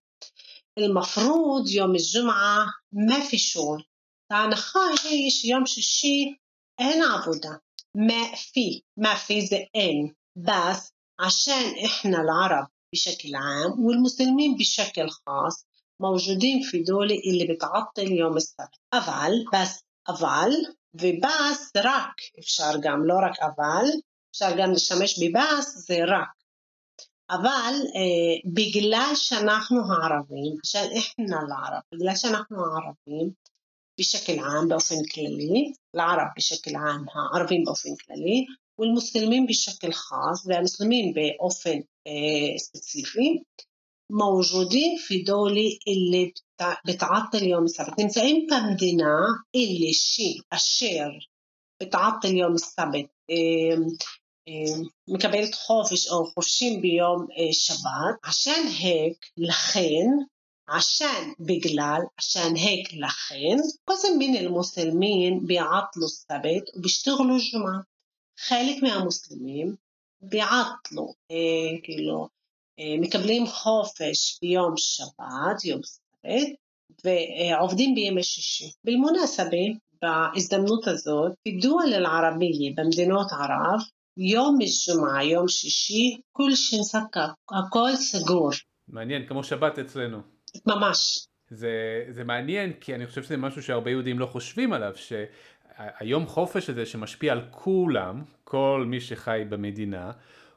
[0.77, 3.83] المفروض يوم الجمعة ما في شغل
[4.33, 6.35] ההנחה היא שיום שישי
[6.79, 7.49] אין עבודה.
[7.95, 10.13] ما في ما في זה אין.
[10.35, 15.65] بس عشان إحنا العرب بشكل عام والمسلمين بشكل خاص
[15.99, 20.51] موجودين في دولة اللي بتعطل يوم السبت אבל, بس אבל
[20.93, 23.85] ובס רק, אפשר גם לא רק אבל,
[24.31, 26.39] אפשר גם להשתמש בבס זה רק.
[27.29, 33.31] אבל אה, בגלל שאנחנו הערבים, עשן איחנה לערב, בגלל שאנחנו הערבים,
[33.98, 38.46] بشكل عام بأوفن كلالي العرب بشكل عام عربيين بأوفن كلالي
[38.78, 41.84] والمسلمين بشكل خاص المسلمين بأوفن
[42.56, 43.64] سبيسيفي آه،
[44.10, 46.34] موجودين في دولة اللي
[46.86, 49.16] بتعطل يوم السبت نמצאים במדינה
[49.54, 51.30] اللي الشيء الشير
[51.82, 53.10] بتعطل يوم السبت
[55.08, 58.18] מקבלת خوفش أو خوفشين بيوم آه، שבת.
[58.24, 60.26] عشان هيك لخين
[60.67, 63.57] עשן בגלל, עשן הק לכן,
[63.89, 67.83] قسم من المسلمين بيعطلوا السبت وبيشتغلوا الجمعة.
[68.39, 69.75] חלק מהמוסלמים
[70.21, 71.13] ביעטלו,
[71.83, 72.27] כאילו,
[73.01, 76.49] מקבלים חופש ביום שבת, יום סבט,
[77.03, 78.71] ועובדים בימי שישי.
[78.83, 83.79] بالمناسبة, בהזדמנות הזאת, בדואל אל-ערבייה, במדינות ערב,
[84.17, 88.49] יום الجمعة, יום שישי, כול שנסקה, הכל סגור.
[88.87, 90.32] מעניין, כמו שבת אצלנו.
[90.66, 91.26] ממש.
[91.50, 96.70] זה, זה מעניין כי אני חושב שזה משהו שהרבה יהודים לא חושבים עליו, שהיום חופש
[96.70, 100.10] הזה שמשפיע על כולם, כל מי שחי במדינה,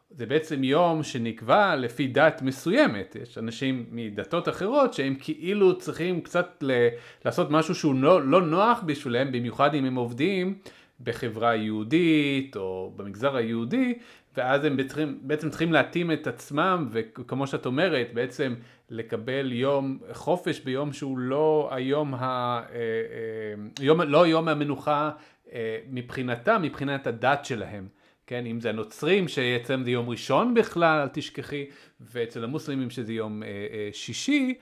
[0.10, 6.48] זה בעצם יום שנקבע לפי דת מסוימת, יש אנשים מדתות אחרות שהם כאילו צריכים קצת
[6.62, 6.88] ל-
[7.26, 10.58] לעשות משהו שהוא לא, לא נוח בשבילם, במיוחד אם הם עובדים
[11.02, 13.98] בחברה יהודית או במגזר היהודי,
[14.38, 18.56] ואז הם בעצם, בעצם צריכים להתאים את עצמם, וכמו שאת אומרת, בעצם
[18.89, 25.12] לקבל יום חופש ביום שהוא לא היום, ה, אה, אה, יום, לא יום המנוחה
[25.52, 27.88] אה, מבחינתם, מבחינת הדת שלהם.
[28.28, 31.65] כן, אם זה הנוצרים שאצלם זה יום ראשון בכלל, אל תשכחי,
[32.02, 33.43] ואצל המוסלמים שזה יום
[33.91, 34.54] שישי,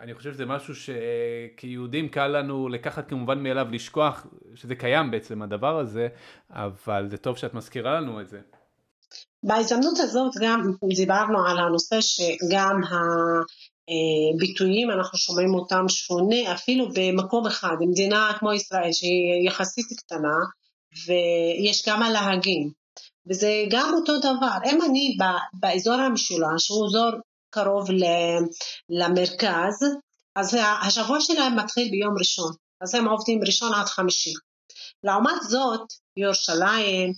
[0.00, 5.78] אני חושב שזה משהו שכיהודים קל לנו לקחת כמובן מאליו, לשכוח שזה קיים בעצם הדבר
[5.78, 6.08] הזה,
[6.50, 8.40] אבל זה טוב שאת מזכירה לנו את זה.
[9.42, 10.60] בהזדמנות הזאת גם
[10.96, 12.80] דיברנו על הנושא שגם
[14.34, 20.36] הביטויים, אנחנו שומעים אותם שונה אפילו במקום אחד, במדינה כמו ישראל שהיא יחסית קטנה,
[21.06, 22.70] ויש גם הלהגים,
[23.28, 24.70] וזה גם אותו דבר.
[24.70, 25.16] אם אני
[25.52, 27.10] באזור המשולש, שהוא אזור
[27.50, 27.88] קרוב
[28.88, 29.84] למרכז,
[30.36, 34.32] אז השבוע שלהם מתחיל ביום ראשון, אז הם עובדים ראשון עד חמישי.
[35.04, 37.12] לעומת זאת, ירושלים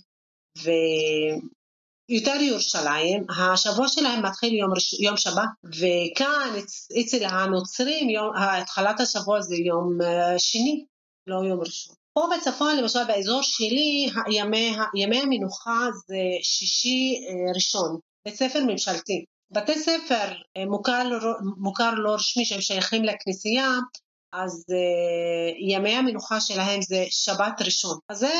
[2.09, 4.69] ויותר ירושלים, השבוע שלהם מתחיל יום.
[4.99, 6.53] יום שבת, וכאן
[7.01, 10.85] אצל הנוצרים יום, התחלת השבוע זה יום אה, שני,
[11.27, 11.95] לא יום ראשון.
[12.13, 19.25] פה בצפון, למשל באזור שלי, ימי, ימי המנוחה זה שישי אה, ראשון, בית ספר ממשלתי.
[19.51, 21.19] בתי ספר אה, מוכר,
[21.57, 23.69] מוכר לא רשמי שהם שייכים לכנסייה,
[24.33, 27.97] אז uh, ימי המנוחה שלהם זה שבת ראשון.
[28.09, 28.31] אז זה,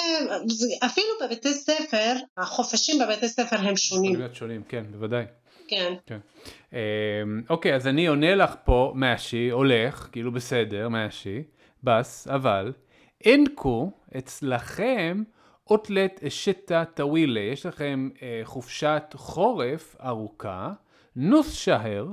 [0.47, 4.03] זה אפילו בבתי ספר, החופשים בבתי ספר הם שונים.
[4.03, 5.25] יכולים להיות שונים, כן, בוודאי.
[5.67, 5.93] כן.
[6.05, 6.19] כן.
[6.71, 6.75] Um,
[7.49, 11.43] אוקיי, אז אני עונה לך פה, מאשי, הולך, כאילו בסדר, מאשי,
[11.83, 12.73] בס, אבל,
[13.25, 15.23] אינקו, אצלכם,
[15.69, 20.71] אוטלט אשטה טווילה, יש לכם uh, חופשת חורף ארוכה,
[21.15, 22.07] נוס שהר,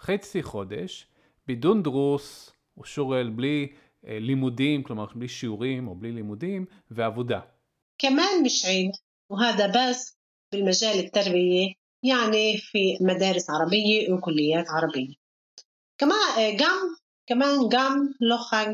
[0.00, 1.06] חצי חודש,
[1.46, 7.39] בידון דרוס, או שורל, בלי uh, לימודים, כלומר בלי שיעורים או בלי לימודים, ועבודה.
[7.97, 8.91] كمان مش عيد
[9.29, 10.17] وهذا بس
[10.51, 15.13] بالمجال التربية يعني في مدارس عربية وكليات عربية
[15.97, 16.77] كمان גם,
[17.27, 18.67] كمان גם לא חג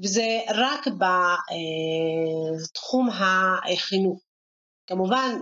[0.00, 0.88] וזה רק
[2.62, 4.22] בתחום החינוך.
[4.86, 5.38] כמובן,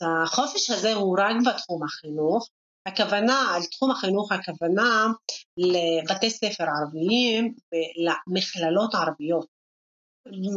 [0.00, 2.48] החופש הזה הוא רק בתחום החינוך.
[2.86, 5.06] הכוונה, על תחום החינוך, הכוונה
[5.56, 9.46] לבתי ספר ערביים ולמכללות ערביות.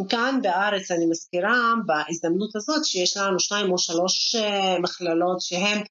[0.09, 4.35] כאן בארץ אני מזכירה בהזדמנות הזאת שיש לנו שניים או שלוש
[4.79, 5.83] מכללות שהן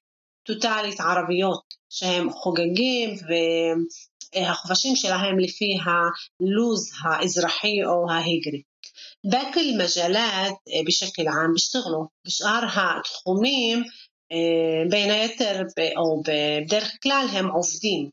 [0.43, 3.09] טוטאלית ערביות, שהם חוגגים
[4.35, 8.61] והחופשים שלהם לפי הלוז האזרחי או ההיגרי.
[9.23, 10.55] باقي المجالات
[10.87, 13.83] بشكل عام بيشتغلوا בשאר התחומים
[14.90, 15.62] בין היתר
[15.96, 18.08] או בדרך כלל הם עובדים.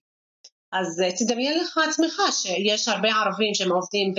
[0.73, 4.13] אז תדמיין לך עצמך שיש הרבה ערבים שהם עובדים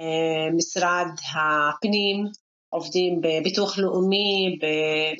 [0.00, 2.24] במשרד הפנים,
[2.68, 4.58] עובדים בביטוח לאומי,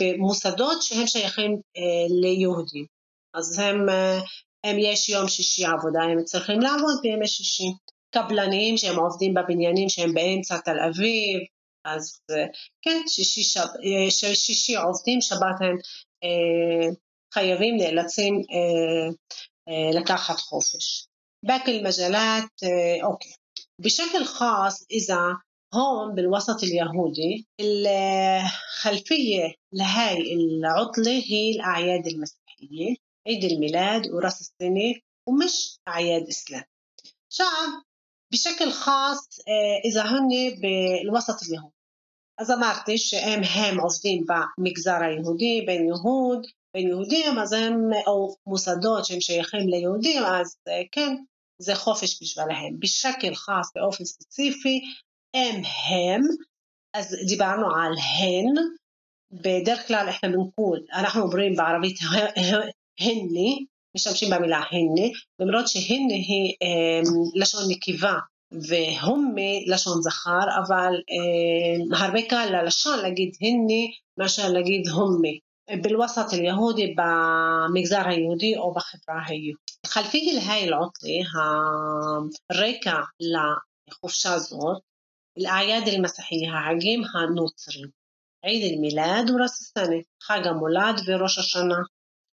[0.01, 1.61] במוסדות שהם שייכים
[2.23, 2.85] ליהודים.
[3.35, 3.87] אז הם,
[4.65, 7.73] הם יש יום שישי עבודה, הם צריכים לעבוד בימי שישי.
[8.11, 11.41] קבלנים שהם עובדים בבניינים שהם באמצע תל אביב,
[11.86, 12.22] אז
[12.82, 15.78] כן, שישי, שב, שישי עובדים, שבת הם
[17.34, 18.42] חייבים, נאלצים
[19.94, 21.06] לקחת חופש.
[21.46, 22.50] باقي المجالات
[23.04, 23.36] أوكي
[23.82, 25.38] بشكل خاص إذا
[25.74, 32.96] هون بالوسط اليهودي الخلفية لهاي العطلة هي الأعياد المسيحية
[33.28, 34.96] عيد الميلاد وراس السنة
[35.28, 36.64] ومش أعياد إسلام
[37.30, 37.84] شعب
[38.32, 39.28] بشكل خاص
[39.86, 40.30] إذا هن
[40.62, 41.73] بالوسط اليهودي
[42.39, 47.75] אז אמרתי שהם הם עובדים במגזר היהודי, בין יהוד, בין יהודים, אז הם,
[48.07, 50.57] או מוסדות שהם שייכים ליהודים, אז
[50.93, 51.17] כן,
[51.59, 52.81] זה חופש בשבילהם.
[52.81, 54.81] בשקל חס באופן ספציפי,
[55.35, 56.23] הם הם,
[56.95, 58.65] אז דיברנו על הן,
[59.33, 61.99] בדרך כלל אנחנו בנקול, אנחנו אומרים בערבית
[63.01, 63.67] הני,
[63.97, 66.55] משתמשים במילה הני, למרות שהני היא
[67.35, 68.15] לשון נקבה
[68.54, 75.40] והום מלשון זכר, אבל אה, הרבה קל ללשון להגיד הני מאשר להגיד הומי.
[75.82, 79.70] بالوسط اليهودي במגזר היהודי או בחברה היהודית.
[79.86, 81.26] خلفية لهاي العطلة
[82.50, 84.82] הרקע לחופשה זאת,
[85.38, 87.88] الأعياد المسيحية, החגים הנוצרים,
[88.44, 91.78] עיד אל-מילאד וראס السنة, חג המולד וראש השנה.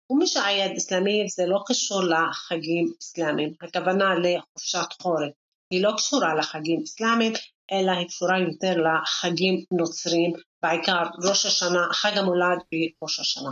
[0.10, 5.32] ומי שהעיד אסלאמי זה לא קשור לחגים אסלאמיים, הכוונה לחופשת חורף.
[5.70, 7.33] היא לא קשורה לחגים אסלאמיים,
[7.72, 13.50] אלא היא קשורה יותר לחגים נוצרים, בעיקר ראש השנה, חג המולד וראש השנה.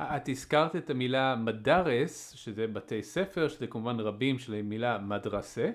[0.00, 5.70] את הזכרת את המילה מדרס, שזה בתי ספר, שזה כמובן רבים של המילה מדרסה,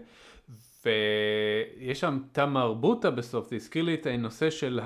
[0.86, 4.80] ויש שם תמרבוטה בסוף, זה הזכיר לי את הנושא של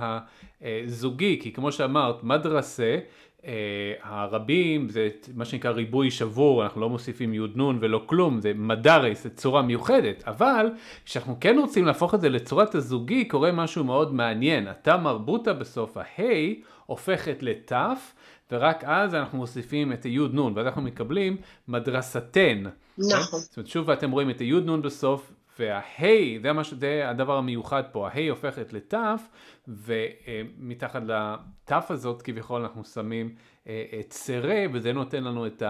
[0.61, 2.97] הזוגי, כי כמו שאמרת, מדרסה
[3.45, 8.51] אה, הרבים זה מה שנקרא ריבוי שבור, אנחנו לא מוסיפים יוד נון ולא כלום, זה
[8.55, 10.67] מדרס, זה צורה מיוחדת, אבל
[11.05, 15.97] כשאנחנו כן רוצים להפוך את זה לצורת הזוגי, קורה משהו מאוד מעניין, התא מרבוטה בסוף
[15.97, 18.13] ההי הופכת לתף,
[18.51, 22.63] ורק אז אנחנו מוסיפים את היוד נון, ואז אנחנו מקבלים מדרסתן.
[22.97, 23.39] נכון.
[23.39, 26.73] זאת אומרת, שוב אתם רואים את היוד נון בסוף, וההי, זה, המש...
[26.73, 29.21] זה הדבר המיוחד פה, ההי הופכת לתף,
[29.67, 33.35] ומתחת לתף הזאת כביכול אנחנו שמים
[33.67, 35.63] אה, את צרה, וזה נותן לנו את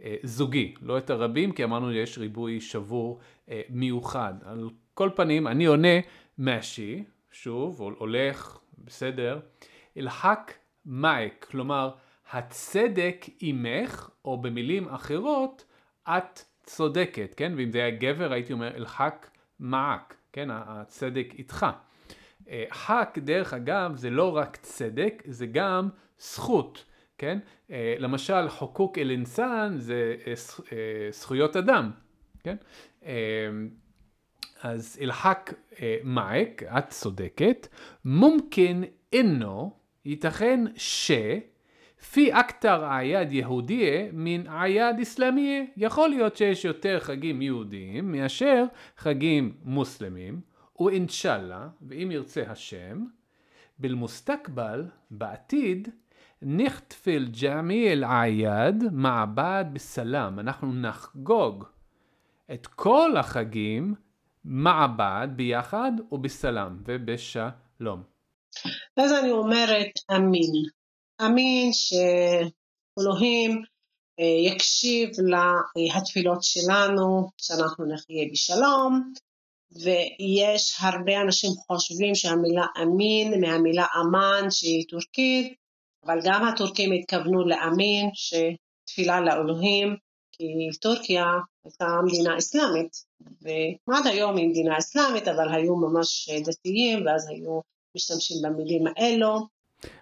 [0.00, 4.34] הזוגי, לא את הרבים, כי אמרנו יש ריבוי שבור אה, מיוחד.
[4.44, 5.98] על כל פנים, אני עונה
[6.38, 9.40] מהשי, שוב, הולך, בסדר,
[9.96, 10.52] אלחק
[10.86, 11.90] מאק, כלומר,
[12.32, 15.64] הצדק עמך, או במילים אחרות,
[16.08, 17.52] את צודקת, כן?
[17.56, 20.48] ואם זה היה גבר הייתי אומר אלחק מעק, כן?
[20.50, 21.66] הצדק איתך.
[22.48, 26.84] אה, חק, דרך אגב, זה לא רק צדק, זה גם זכות,
[27.18, 27.38] כן?
[27.70, 31.90] אה, למשל, חוקוק אל אינסן זה אה, זכויות אדם,
[32.42, 32.56] כן?
[34.62, 35.52] אז אלחק
[36.02, 37.66] מעק, את צודקת,
[38.04, 39.72] מומקן אינו,
[40.04, 41.10] ייתכן ש...
[42.12, 45.62] פי אקטר אעיד יהודיה מן אעיד אסלאמיה.
[45.76, 48.64] יכול להיות שיש יותר חגים יהודיים מאשר
[48.96, 50.40] חגים מוסלמים,
[50.80, 53.04] ואינשאללה, ואם ירצה השם,
[53.78, 55.88] בלמוסתקבל, בעתיד,
[56.42, 60.38] נכתפל ג'מי אל עייד מעבד בסלאם.
[60.40, 61.64] אנחנו נחגוג
[62.54, 63.94] את כל החגים
[64.44, 68.02] מעבד ביחד ובסלאם ובשלום.
[68.96, 70.52] אז אני אומרת אמין.
[71.20, 73.62] אמין שאלוהים
[74.20, 75.08] אה, יקשיב
[75.76, 79.12] לתפילות שלנו, שאנחנו נחיה בשלום,
[79.72, 85.54] ויש הרבה אנשים חושבים שהמילה אמין מהמילה אמן שהיא טורקית,
[86.06, 89.96] אבל גם הטורקים התכוונו לאמין שתפילה לאלוהים,
[90.32, 90.44] כי
[90.80, 91.24] טורקיה
[91.64, 92.96] הייתה מדינה אסלאמית,
[93.42, 97.60] ועד היום היא מדינה אסלאמית, אבל היו ממש דתיים, ואז היו
[97.96, 99.53] משתמשים במילים האלו.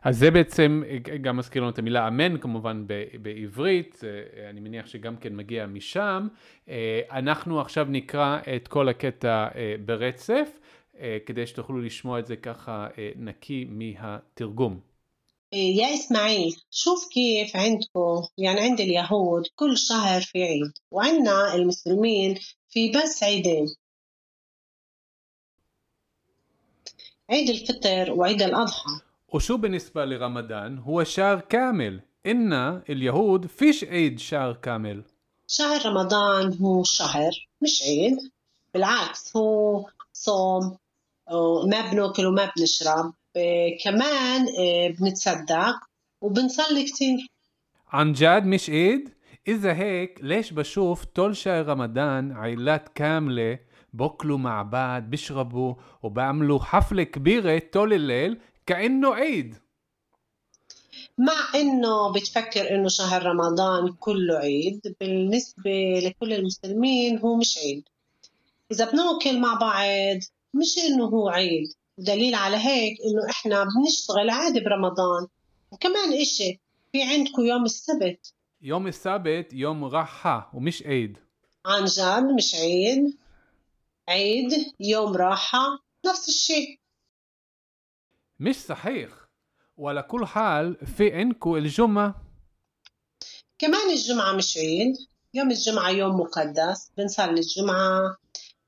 [0.04, 0.84] אז זה בעצם
[1.22, 2.86] גם מזכיר לנו את המילה אמן כמובן
[3.22, 6.28] בעברית, אה, אני מניח שגם כן מגיע משם.
[6.70, 10.50] אה, אנחנו עכשיו נקרא את כל הקטע אה, ברצף,
[11.26, 14.80] כדי שתוכלו לשמוע את זה ככה נקי מהתרגום.
[15.54, 22.36] يا إسماعيل شوف كيف عندكم يعني عند اليهود كل شهر في عيد وعندنا المسلمين
[22.70, 23.66] في بس عيدين
[27.30, 32.01] عيد الفطر وعيد الأضحى وشو بالنسبة لرمضان؟ هو شهر كامل.
[32.27, 32.53] إن
[32.91, 35.05] اليهود فيش عيد شهر كامل.
[35.49, 37.31] شهر رمضان هو شهر
[37.63, 38.19] مش عيد.
[38.75, 40.77] بالعكس هو صوم
[41.33, 45.75] وما بناكل وما بنشرب آه، كمان آه، بنتصدق
[46.23, 47.27] وبنصلي كتير.
[47.89, 49.09] عن جد مش عيد؟
[49.49, 53.59] إذا هيك ليش بشوف طول شهر رمضان عائلات كاملة
[53.93, 59.55] بأكلوا مع بعض بيشربوا وبعملوا حفلة كبيرة طول الليل كأنه عيد.
[61.19, 67.85] مع إنه بتفكر إنه شهر رمضان كله عيد بالنسبة لكل المسلمين هو مش عيد.
[68.73, 70.19] إذا بنأكل مع بعض
[70.55, 71.73] مش إنه هو عيد.
[71.99, 75.27] ودليل على هيك إنه إحنا بنشتغل عادي برمضان.
[75.71, 76.61] وكمان إشي
[76.93, 78.35] في عندكم يوم السبت.
[78.63, 81.19] يوم السبت يوم راحة ومش عيد.
[81.67, 83.19] عن جد مش عيد.
[84.09, 86.82] عيد يوم راحة نفس الشيء.
[88.43, 89.11] مش صحيح.
[89.77, 92.15] وعلى كل حال في عندكم الجمعة؟
[93.59, 94.95] كمان الجمعة مش عيد.
[95.35, 96.91] يوم الجمعة يوم مقدس.
[96.97, 98.17] بنصلي الجمعة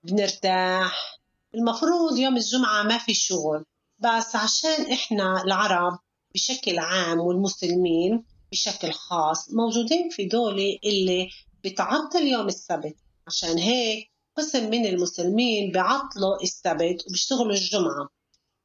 [0.03, 1.19] بنرتاح.
[1.55, 3.65] المفروض يوم الجمعة ما في شغل.
[3.99, 5.99] بس عشان إحنا العرب
[6.35, 11.31] بشكل عام والمسلمين بشكل خاص موجودين في دولة اللي
[11.65, 12.97] بتعطل يوم السبت.
[13.27, 18.09] عشان هيك قسم من المسلمين بيعطلوا السبت وبيشتغلوا الجمعة.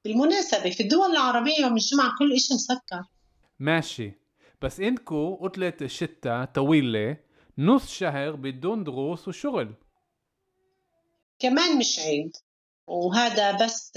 [0.06, 3.04] بالمناسبة في الدول العربية يوم الجمعة كل إشي مسكر.
[3.60, 4.12] ماشي.
[4.62, 7.18] بس عندكم عطلة الشتاء طويلة
[7.58, 9.74] نص شهر بدون دروس وشغل.
[11.40, 12.36] كمان مش عيد.
[12.88, 13.92] وهذا بس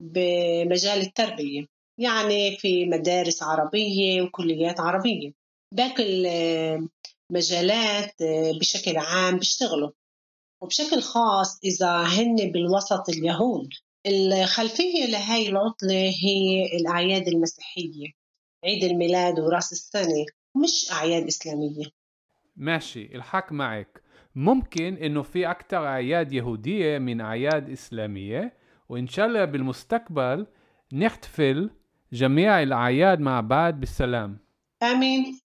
[0.00, 1.66] بمجال التربية.
[1.98, 5.32] يعني في مدارس عربية وكليات عربية.
[5.72, 6.04] باقي
[7.30, 8.14] المجالات
[8.60, 9.90] بشكل عام بيشتغلوا.
[10.60, 13.68] وبشكل خاص إذا هن بالوسط اليهود.
[14.06, 18.12] الخلفية لهاي العطلة هي الأعياد المسيحية
[18.64, 20.26] عيد الميلاد ورأس السنة
[20.62, 21.84] مش أعياد إسلامية.
[22.56, 24.02] ماشي الحق معك.
[24.34, 28.54] ممكن إنه في أكثر أعياد يهودية من أعياد إسلامية
[28.88, 30.46] وإن شاء الله بالمستقبل
[30.92, 31.70] نحتفل
[32.12, 34.38] جميع الأعياد مع بعض بالسلام.
[34.82, 35.40] آمين.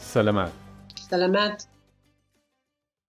[0.00, 0.50] סלמת.
[0.96, 1.69] סלמת.